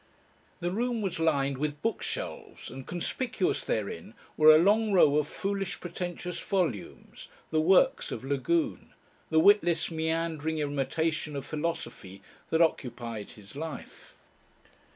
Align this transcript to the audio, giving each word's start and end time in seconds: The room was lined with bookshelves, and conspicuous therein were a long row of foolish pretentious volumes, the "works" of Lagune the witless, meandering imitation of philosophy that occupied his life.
The 0.61 0.71
room 0.71 1.03
was 1.03 1.19
lined 1.19 1.59
with 1.59 1.83
bookshelves, 1.83 2.71
and 2.71 2.87
conspicuous 2.87 3.63
therein 3.63 4.15
were 4.35 4.49
a 4.49 4.57
long 4.57 4.91
row 4.91 5.17
of 5.17 5.27
foolish 5.27 5.79
pretentious 5.79 6.39
volumes, 6.39 7.27
the 7.51 7.61
"works" 7.61 8.11
of 8.11 8.23
Lagune 8.23 8.93
the 9.29 9.39
witless, 9.39 9.91
meandering 9.91 10.57
imitation 10.57 11.35
of 11.35 11.45
philosophy 11.45 12.23
that 12.49 12.63
occupied 12.63 13.33
his 13.33 13.55
life. 13.55 14.15